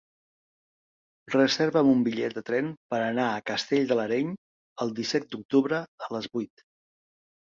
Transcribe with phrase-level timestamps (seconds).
[1.33, 4.31] Reserva'm un bitllet de tren per anar a Castell de l'Areny
[4.85, 6.65] el disset d'octubre a les vuit.